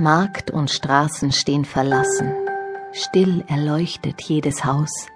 Markt 0.00 0.50
und 0.50 0.70
Straßen 0.70 1.32
stehen 1.32 1.64
verlassen, 1.64 2.32
still 2.92 3.44
erleuchtet 3.48 4.22
jedes 4.22 4.64
Haus. 4.64 5.06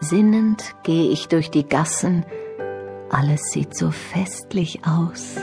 Sinnend 0.00 0.74
gehe 0.82 1.10
ich 1.10 1.28
durch 1.28 1.50
die 1.50 1.68
Gassen, 1.68 2.24
alles 3.10 3.50
sieht 3.50 3.76
so 3.76 3.90
festlich 3.90 4.80
aus. 4.86 5.36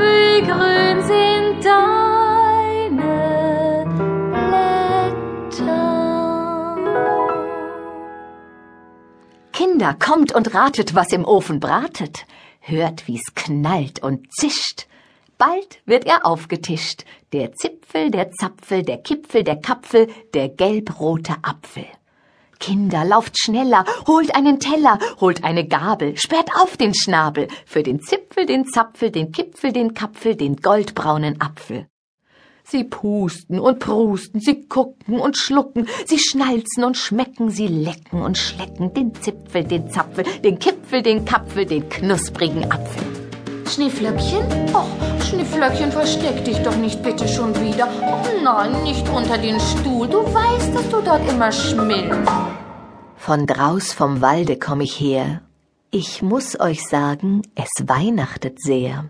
wie 0.00 0.42
grün 0.46 1.02
sind 1.02 1.64
deine 1.64 3.04
Blätter. 4.30 5.72
Kinder, 9.52 9.94
kommt 9.94 10.32
und 10.32 10.54
ratet, 10.54 10.94
was 10.94 11.12
im 11.12 11.24
Ofen 11.24 11.58
bratet. 11.58 12.26
Hört, 12.60 13.08
wie's 13.08 13.34
knallt 13.34 14.04
und 14.04 14.32
zischt. 14.32 14.86
Bald 15.36 15.80
wird 15.84 16.06
er 16.06 16.24
aufgetischt. 16.24 17.04
Der 17.32 17.54
Zipfel, 17.54 18.12
der 18.12 18.30
Zapfel, 18.30 18.84
der 18.84 18.98
Kipfel, 18.98 19.42
der 19.42 19.56
Kapfel, 19.56 20.06
der 20.32 20.48
gelbrote 20.48 21.34
Apfel. 21.42 21.86
Kinder, 22.62 23.04
lauft 23.04 23.38
schneller, 23.38 23.84
holt 24.06 24.34
einen 24.36 24.60
Teller, 24.60 25.00
holt 25.20 25.42
eine 25.42 25.66
Gabel, 25.66 26.16
sperrt 26.16 26.48
auf 26.62 26.76
den 26.76 26.94
Schnabel 26.94 27.48
für 27.66 27.82
den 27.82 28.00
Zipfel, 28.00 28.46
den 28.46 28.66
Zapfel, 28.66 29.10
den 29.10 29.32
Kipfel, 29.32 29.72
den 29.72 29.94
Kapfel, 29.94 30.36
den 30.36 30.56
goldbraunen 30.56 31.40
Apfel. 31.40 31.88
Sie 32.62 32.84
pusten 32.84 33.58
und 33.58 33.80
prusten, 33.80 34.40
sie 34.40 34.68
gucken 34.68 35.18
und 35.18 35.36
schlucken, 35.36 35.88
sie 36.06 36.20
schnalzen 36.20 36.84
und 36.84 36.96
schmecken, 36.96 37.50
sie 37.50 37.66
lecken 37.66 38.22
und 38.22 38.38
schlecken 38.38 38.94
den 38.94 39.12
Zipfel, 39.16 39.64
den 39.64 39.90
Zapfel, 39.90 40.24
den 40.44 40.60
Kipfel, 40.60 41.02
den 41.02 41.24
Kapfel, 41.24 41.66
den 41.66 41.88
knusprigen 41.88 42.70
Apfel. 42.70 43.01
Schneeflöckchen? 43.72 44.44
Och, 44.74 45.24
Schneeflöckchen, 45.24 45.92
versteck 45.92 46.44
dich 46.44 46.58
doch 46.58 46.76
nicht 46.76 47.02
bitte 47.02 47.26
schon 47.26 47.54
wieder. 47.58 47.88
Oh 48.02 48.44
nein, 48.44 48.82
nicht 48.82 49.08
unter 49.08 49.38
den 49.38 49.58
Stuhl. 49.58 50.06
Du 50.08 50.18
weißt, 50.18 50.74
dass 50.74 50.90
du 50.90 51.00
dort 51.00 51.26
immer 51.30 51.50
schmilzt. 51.50 52.30
Von 53.16 53.46
draus 53.46 53.94
vom 53.94 54.20
Walde 54.20 54.58
komm 54.58 54.82
ich 54.82 55.00
her. 55.00 55.40
Ich 55.90 56.20
muss 56.20 56.60
euch 56.60 56.86
sagen, 56.86 57.42
es 57.54 57.70
weihnachtet 57.86 58.60
sehr. 58.60 59.08